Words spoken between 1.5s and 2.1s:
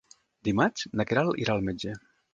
al metge.